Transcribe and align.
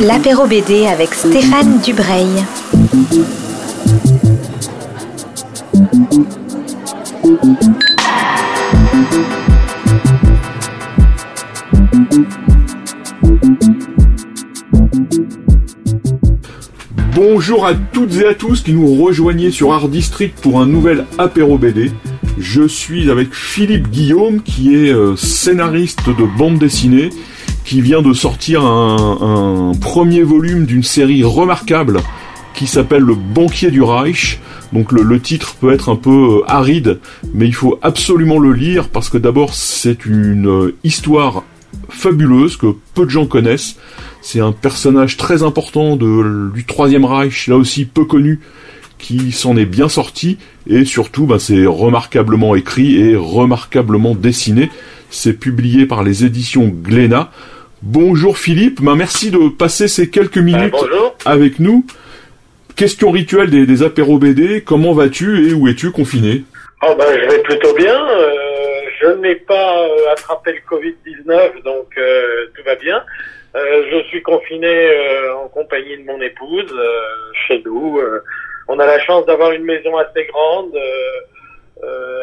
L'apéro 0.00 0.46
BD 0.46 0.86
avec 0.86 1.14
Stéphane 1.14 1.80
Dubreuil. 1.80 2.26
Bonjour 17.14 17.66
à 17.66 17.74
toutes 17.74 18.14
et 18.16 18.26
à 18.26 18.34
tous 18.34 18.62
qui 18.62 18.72
nous 18.72 19.02
rejoignez 19.02 19.50
sur 19.50 19.72
Art 19.72 19.88
District 19.88 20.38
pour 20.40 20.60
un 20.60 20.66
nouvel 20.66 21.04
apéro 21.18 21.58
BD. 21.58 21.92
Je 22.40 22.68
suis 22.68 23.10
avec 23.10 23.34
Philippe 23.34 23.90
Guillaume 23.90 24.42
qui 24.42 24.74
est 24.74 24.92
euh, 24.92 25.16
scénariste 25.16 26.08
de 26.08 26.24
bande 26.38 26.58
dessinée 26.58 27.10
qui 27.64 27.80
vient 27.80 28.00
de 28.00 28.12
sortir 28.12 28.64
un, 28.64 29.72
premier 29.80 30.22
volume 30.22 30.64
d'une 30.64 30.82
série 30.82 31.24
remarquable 31.24 32.00
qui 32.54 32.66
s'appelle 32.66 33.02
Le 33.02 33.14
banquier 33.14 33.70
du 33.70 33.82
Reich. 33.82 34.40
Donc 34.72 34.92
le, 34.92 35.20
titre 35.20 35.56
peut 35.60 35.72
être 35.72 35.88
un 35.88 35.96
peu 35.96 36.38
euh, 36.38 36.42
aride, 36.46 37.00
mais 37.34 37.46
il 37.46 37.54
faut 37.54 37.78
absolument 37.82 38.38
le 38.38 38.52
lire 38.52 38.88
parce 38.88 39.08
que 39.08 39.18
d'abord 39.18 39.54
c'est 39.54 40.06
une 40.06 40.48
euh, 40.48 40.76
histoire 40.84 41.42
fabuleuse 41.88 42.56
que 42.56 42.74
peu 42.94 43.04
de 43.04 43.10
gens 43.10 43.26
connaissent. 43.26 43.76
C'est 44.20 44.40
un 44.40 44.52
personnage 44.52 45.16
très 45.16 45.42
important 45.42 45.96
de, 45.96 46.50
du 46.54 46.64
Troisième 46.64 47.04
Reich, 47.04 47.48
là 47.48 47.56
aussi 47.56 47.84
peu 47.84 48.04
connu, 48.04 48.40
qui 48.98 49.32
s'en 49.32 49.56
est 49.56 49.64
bien 49.64 49.88
sorti 49.88 50.38
et 50.68 50.84
surtout 50.84 51.26
bah, 51.26 51.38
c'est 51.38 51.66
remarquablement 51.66 52.54
écrit 52.54 53.00
et 53.00 53.16
remarquablement 53.16 54.14
dessiné. 54.14 54.70
C'est 55.10 55.38
publié 55.38 55.86
par 55.86 56.02
les 56.02 56.24
éditions 56.24 56.68
Glénat. 56.68 57.30
Bonjour 57.82 58.38
Philippe, 58.38 58.82
ben, 58.82 58.96
merci 58.96 59.30
de 59.30 59.48
passer 59.48 59.88
ces 59.88 60.10
quelques 60.10 60.38
minutes 60.38 60.74
avec 61.24 61.60
nous. 61.60 61.86
Question 62.74 63.10
rituelle 63.10 63.50
des, 63.50 63.66
des 63.66 63.82
apéros 63.82 64.18
BD, 64.18 64.62
comment 64.62 64.92
vas-tu 64.92 65.48
et 65.48 65.52
où 65.52 65.68
es-tu 65.68 65.90
confiné? 65.90 66.44
Oh 66.82 66.94
ben, 66.96 67.06
Je 67.20 67.28
vais 67.28 67.42
plutôt 67.42 67.74
bien, 67.74 68.08
euh, 68.08 68.80
je 69.00 69.08
n'ai 69.20 69.34
pas 69.34 69.82
euh, 69.82 70.12
attrapé 70.12 70.52
le 70.52 70.76
Covid-19, 70.76 71.62
donc 71.64 71.86
euh, 71.98 72.46
tout 72.56 72.62
va 72.64 72.76
bien. 72.76 73.02
je 73.54 74.02
suis 74.08 74.22
confiné 74.22 74.90
en 75.34 75.48
compagnie 75.48 75.98
de 75.98 76.04
mon 76.04 76.20
épouse, 76.20 76.72
chez 77.46 77.60
nous. 77.64 78.00
On 78.68 78.78
a 78.78 78.86
la 78.86 79.00
chance 79.00 79.26
d'avoir 79.26 79.52
une 79.52 79.64
maison 79.64 79.96
assez 79.96 80.24
grande. 80.26 80.72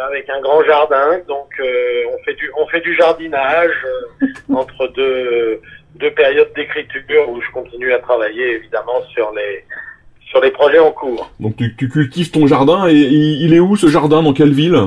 avec 0.08 0.30
un 0.30 0.42
grand 0.42 0.64
jardin. 0.64 1.20
Donc 1.28 1.50
on 1.60 2.18
fait 2.24 2.36
du 2.36 2.52
on 2.58 2.68
fait 2.68 2.82
du 2.82 2.96
jardinage 2.96 3.76
entre 4.54 4.88
deux, 4.90 5.62
deux 5.96 6.12
périodes 6.12 6.52
d'écriture 6.56 7.30
où 7.30 7.42
je 7.42 7.52
continue 7.52 7.94
à 7.94 8.00
travailler 8.00 8.56
évidemment 8.56 9.02
sur 9.14 9.32
les, 9.34 9.64
sur 10.30 10.42
les 10.42 10.52
projets 10.52 10.80
en 10.80 10.92
cours. 10.92 11.32
Donc 11.40 11.56
tu, 11.58 11.76
tu 11.76 11.90
cultives 11.90 12.32
ton 12.32 12.48
jardin 12.48 12.88
et, 12.88 12.94
il 12.94 13.54
est 13.54 13.60
où 13.60 13.76
ce 13.76 13.88
jardin? 13.88 14.22
Dans 14.22 14.34
quelle 14.34 14.54
ville? 14.54 14.78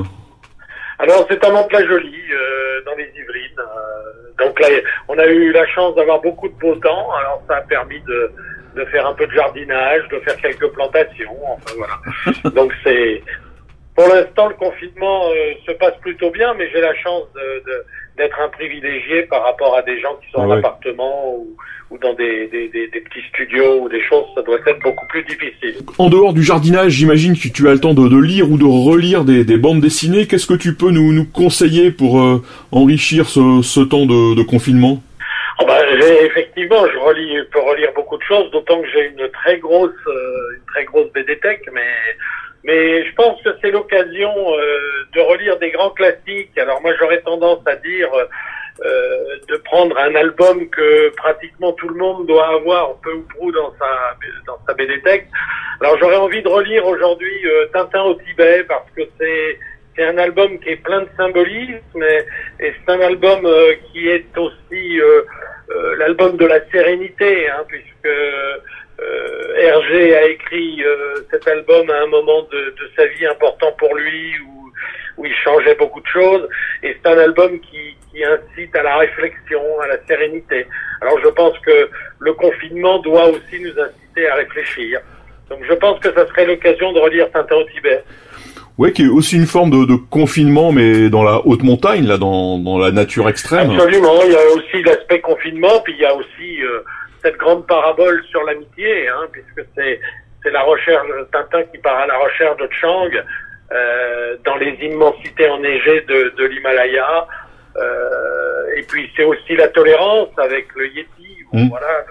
Alors 0.99 1.25
c'est 1.29 1.43
à 1.43 1.49
Mont-la-Jolie, 1.49 2.31
euh, 2.31 2.81
dans 2.85 2.95
les 2.95 3.09
Yvelines. 3.15 3.59
Euh, 3.59 4.45
donc 4.45 4.59
là, 4.59 4.67
on 5.07 5.17
a 5.17 5.27
eu 5.27 5.51
la 5.51 5.65
chance 5.67 5.95
d'avoir 5.95 6.21
beaucoup 6.21 6.47
de 6.47 6.53
beau 6.53 6.75
temps, 6.75 7.11
alors 7.13 7.41
ça 7.47 7.57
a 7.57 7.61
permis 7.61 7.99
de, 8.01 8.31
de 8.75 8.85
faire 8.85 9.07
un 9.07 9.13
peu 9.13 9.27
de 9.27 9.31
jardinage, 9.31 10.07
de 10.09 10.19
faire 10.19 10.37
quelques 10.37 10.67
plantations, 10.69 11.37
enfin 11.45 11.73
voilà. 11.77 12.51
donc 12.55 12.73
c'est 12.83 13.21
pour 13.99 14.07
l'instant, 14.07 14.47
le 14.47 14.55
confinement 14.55 15.25
euh, 15.27 15.53
se 15.67 15.73
passe 15.73 15.95
plutôt 15.99 16.31
bien, 16.31 16.53
mais 16.57 16.69
j'ai 16.71 16.79
la 16.79 16.95
chance 16.95 17.25
d'être 18.17 18.39
un 18.39 18.47
privilégié 18.47 19.23
par 19.23 19.43
rapport 19.43 19.75
à 19.75 19.81
des 19.81 19.99
gens 19.99 20.17
qui 20.23 20.31
sont 20.31 20.39
en 20.39 20.51
appartement 20.51 21.35
ou, 21.35 21.97
dans 21.97 22.13
des, 22.13 22.47
petits 22.47 23.27
studios 23.27 23.81
ou 23.81 23.89
des 23.89 24.01
choses. 24.03 24.23
Ça 24.35 24.41
doit 24.41 24.57
être 24.65 24.81
beaucoup 24.83 25.05
plus 25.07 25.23
difficile. 25.23 25.75
En 25.97 26.09
dehors 26.09 26.31
du 26.31 26.43
jardinage, 26.43 26.93
j'imagine 26.93 27.35
que 27.37 27.49
tu 27.49 27.67
as 27.67 27.73
le 27.73 27.79
temps 27.79 27.93
de, 27.93 28.17
lire 28.17 28.49
ou 28.49 28.57
de 28.57 28.63
relire 28.63 29.25
des, 29.25 29.57
bandes 29.57 29.81
dessinées. 29.81 30.27
Qu'est-ce 30.27 30.47
que 30.47 30.53
tu 30.53 30.75
peux 30.75 30.91
nous, 30.91 31.25
conseiller 31.25 31.91
pour 31.91 32.21
euh, 32.21 32.41
enrichir 32.71 33.27
ce, 33.27 33.83
temps 33.83 34.05
de, 34.05 34.43
confinement? 34.43 35.03
Effectivement, 36.05 36.87
je 36.87 36.97
relis, 36.97 37.43
peux 37.51 37.59
relire 37.59 37.91
beaucoup 37.93 38.17
de 38.17 38.23
choses, 38.23 38.49
d'autant 38.51 38.81
que 38.81 38.87
j'ai 38.89 39.07
une 39.07 39.29
très 39.29 39.57
grosse, 39.57 39.91
euh, 40.07 40.55
une 40.55 40.65
très 40.73 40.85
grosse 40.85 41.11
BD 41.13 41.39
Tech, 41.39 41.59
mais 41.71 41.93
mais 42.63 43.05
je 43.05 43.15
pense 43.15 43.41
que 43.41 43.49
c'est 43.61 43.71
l'occasion 43.71 44.33
euh, 44.53 44.79
de 45.15 45.21
relire 45.21 45.57
des 45.59 45.71
grands 45.71 45.91
classiques. 45.91 46.57
Alors 46.57 46.81
moi 46.81 46.91
j'aurais 46.99 47.21
tendance 47.21 47.65
à 47.65 47.75
dire 47.77 48.09
euh, 48.85 49.35
de 49.49 49.57
prendre 49.57 49.97
un 49.97 50.15
album 50.15 50.69
que 50.69 51.09
pratiquement 51.17 51.73
tout 51.73 51.89
le 51.89 51.95
monde 51.95 52.27
doit 52.27 52.47
avoir 52.47 52.95
peu 53.03 53.11
ou 53.11 53.23
prou 53.23 53.51
dans 53.51 53.73
sa 53.77 54.15
dans 54.47 54.57
sa 54.65 54.73
BD 54.73 55.01
Alors 55.81 55.97
j'aurais 55.99 56.15
envie 56.15 56.41
de 56.41 56.47
relire 56.47 56.85
aujourd'hui 56.85 57.45
euh, 57.45 57.65
Tintin 57.73 58.03
au 58.03 58.13
Tibet 58.13 58.63
parce 58.69 58.89
que 58.95 59.01
c'est 59.19 59.59
c'est 59.95 60.05
un 60.05 60.17
album 60.17 60.59
qui 60.59 60.69
est 60.69 60.77
plein 60.77 61.01
de 61.01 61.09
symbolisme 61.17 62.03
et, 62.03 62.65
et 62.65 62.73
c'est 62.73 62.93
un 62.93 63.01
album 63.01 63.45
euh, 63.45 63.73
qui 63.91 64.07
est 64.07 64.37
aussi 64.37 65.01
l'album 66.09 66.37
de 66.37 66.45
la 66.45 66.59
sérénité 66.71 67.49
hein, 67.49 67.63
puisque 67.67 68.07
euh, 68.07 69.57
Hergé 69.57 70.15
a 70.15 70.25
écrit 70.25 70.83
euh, 70.83 71.15
cet 71.29 71.47
album 71.47 71.87
à 71.89 72.01
un 72.01 72.07
moment 72.07 72.47
de, 72.51 72.73
sa 72.95 73.05
vie 73.05 73.27
important 73.27 73.71
pour 73.77 73.95
lui 73.95 74.33
où, 74.39 74.55
il 75.21 75.35
changeait 75.43 75.75
beaucoup 75.75 75.99
de 75.99 76.07
choses 76.07 76.47
et 76.81 76.95
c'est 76.95 77.09
un 77.09 77.17
album 77.17 77.59
qui, 77.59 77.97
qui 78.09 78.23
incite 78.23 78.73
à 78.73 78.83
la 78.83 78.97
réflexion, 78.99 79.61
à 79.81 79.87
la 79.87 79.97
sérénité. 80.07 80.65
Alors 81.01 81.19
je 81.21 81.27
pense 81.27 81.59
que 81.59 81.89
le 82.19 82.33
confinement 82.33 82.99
doit 82.99 83.27
aussi 83.27 83.59
nous 83.59 83.77
inciter 83.77 84.29
à 84.29 84.35
réfléchir. 84.35 85.01
Donc 85.49 85.59
je 85.67 85.73
pense 85.73 85.99
que 85.99 86.13
ça 86.13 86.25
serait 86.27 86.45
l'occasion 86.45 86.93
de 86.93 86.99
relire 86.99 87.29
Tintin 87.31 87.55
au 87.55 87.63
Tibet. 87.65 88.01
Oui, 88.79 88.93
qui 88.93 89.03
est 89.03 89.09
aussi 89.09 89.35
une 89.35 89.45
forme 89.45 89.71
de, 89.71 89.85
de, 89.85 89.97
confinement, 90.09 90.71
mais 90.71 91.09
dans 91.09 91.21
la 91.21 91.45
haute 91.45 91.63
montagne, 91.63 92.07
là, 92.07 92.17
dans, 92.17 92.57
dans 92.57 92.79
la 92.79 92.91
nature 92.91 93.27
extrême. 93.27 93.71
Absolument. 93.71 94.21
Il 94.23 94.31
y 94.31 94.37
a 94.37 94.55
aussi 94.55 94.81
l'aspect 94.83 95.19
confinement, 95.19 95.81
puis 95.83 95.93
il 95.97 95.99
y 95.99 96.05
a 96.05 96.15
aussi 96.15 96.63
euh, 96.63 96.79
cette 97.21 97.35
grande 97.35 97.67
parabole 97.67 98.23
sur 98.29 98.41
l'amitié, 98.45 99.09
hein, 99.09 99.27
puisque 99.33 99.67
c'est 99.75 99.99
c'est 100.41 100.51
la 100.51 100.61
recherche 100.61 101.05
Tintin 101.33 101.63
qui 101.63 101.77
part 101.79 101.97
à 101.97 102.07
la 102.07 102.17
recherche 102.19 102.55
de 102.55 102.69
Chang 102.71 103.09
euh, 103.73 104.37
dans 104.45 104.55
les 104.55 104.71
immensités 104.81 105.49
enneigées 105.49 105.99
de, 106.07 106.33
de 106.37 106.45
l'Himalaya. 106.45 107.27
Euh, 107.75 108.77
et 108.77 108.83
puis 108.83 109.11
c'est 109.13 109.25
aussi 109.25 109.57
la 109.57 109.67
tolérance 109.67 110.29
avec 110.37 110.67
le 110.75 110.87
Yeti. 110.87 111.43
Mm. 111.51 111.67
Voilà. 111.67 112.05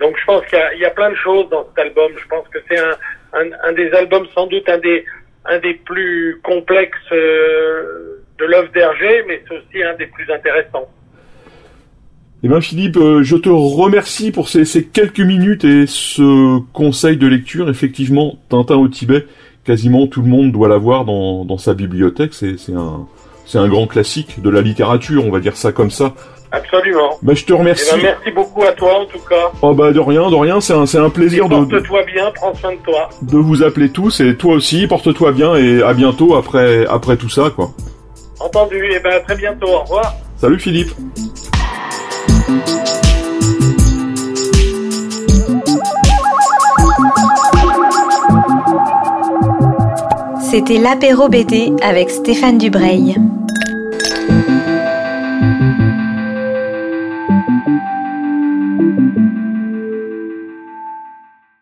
Donc 0.00 0.16
je 0.18 0.24
pense 0.24 0.46
qu'il 0.46 0.58
y, 0.76 0.80
y, 0.80 0.86
a 0.86 0.90
plein 0.90 1.10
de 1.10 1.16
choses 1.16 1.50
dans 1.50 1.66
cet 1.68 1.78
album. 1.78 2.10
Je 2.16 2.26
pense 2.26 2.48
que 2.48 2.58
c'est 2.66 2.78
un, 2.78 2.96
un, 3.34 3.50
un, 3.64 3.72
des 3.72 3.92
albums 3.92 4.26
sans 4.34 4.46
doute 4.46 4.66
un 4.66 4.78
des 4.78 5.04
un 5.44 5.58
des 5.58 5.74
plus 5.74 6.40
complexes 6.42 6.98
euh, 7.12 8.22
de 8.38 8.44
l'œuvre 8.44 8.70
d'Hergé, 8.72 9.24
mais 9.26 9.42
c'est 9.46 9.56
aussi 9.56 9.82
un 9.82 9.96
des 9.96 10.06
plus 10.06 10.30
intéressants. 10.30 10.88
Eh 12.42 12.48
bien 12.48 12.60
Philippe, 12.60 12.96
euh, 12.96 13.22
je 13.22 13.36
te 13.36 13.50
remercie 13.50 14.32
pour 14.32 14.48
ces, 14.48 14.64
quelques 14.86 15.20
minutes 15.20 15.64
et 15.64 15.86
ce 15.86 16.60
conseil 16.72 17.16
de 17.16 17.26
lecture. 17.26 17.68
Effectivement, 17.68 18.38
Tintin 18.48 18.76
au 18.76 18.88
Tibet, 18.88 19.26
quasiment 19.64 20.06
tout 20.06 20.22
le 20.22 20.28
monde 20.28 20.52
doit 20.52 20.68
l'avoir 20.68 21.04
dans, 21.04 21.44
dans 21.44 21.58
sa 21.58 21.74
bibliothèque. 21.74 22.32
C'est 22.32 22.56
un, 22.72 23.06
c'est 23.50 23.58
un 23.58 23.68
grand 23.68 23.88
classique 23.88 24.40
de 24.40 24.48
la 24.48 24.60
littérature, 24.60 25.26
on 25.26 25.30
va 25.32 25.40
dire 25.40 25.56
ça 25.56 25.72
comme 25.72 25.90
ça. 25.90 26.12
Absolument. 26.52 27.18
Bah, 27.20 27.34
je 27.34 27.44
te 27.44 27.52
remercie. 27.52 27.84
Eh 27.92 27.96
ben, 27.96 28.02
merci 28.02 28.30
beaucoup 28.30 28.62
à 28.62 28.70
toi 28.70 29.00
en 29.00 29.06
tout 29.06 29.18
cas. 29.28 29.50
Oh 29.60 29.74
bah 29.74 29.92
de 29.92 29.98
rien, 29.98 30.30
de 30.30 30.36
rien, 30.36 30.60
c'est 30.60 30.72
un, 30.72 30.86
c'est 30.86 30.98
un 30.98 31.10
plaisir 31.10 31.48
de... 31.48 31.56
Porte-toi 31.56 32.02
bien, 32.04 32.30
prends 32.32 32.54
soin 32.54 32.72
de 32.72 32.78
toi. 32.78 33.08
De 33.22 33.38
vous 33.38 33.64
appeler 33.64 33.90
tous 33.90 34.20
et 34.20 34.36
toi 34.36 34.54
aussi, 34.54 34.86
porte-toi 34.86 35.32
bien 35.32 35.56
et 35.56 35.82
à 35.82 35.94
bientôt 35.94 36.36
après, 36.36 36.86
après 36.86 37.16
tout 37.16 37.28
ça 37.28 37.50
quoi. 37.54 37.70
Entendu, 38.38 38.76
et 38.76 38.96
eh 38.96 39.00
ben 39.00 39.14
à 39.14 39.20
très 39.20 39.36
bientôt, 39.36 39.66
au 39.66 39.80
revoir. 39.80 40.14
Salut 40.36 40.60
Philippe. 40.60 40.90
C'était 50.50 50.78
l'apéro 50.78 51.28
BD 51.28 51.72
avec 51.80 52.10
Stéphane 52.10 52.58
Dubreuil. 52.58 53.16
Thank 54.28 54.48
you. 54.50 54.59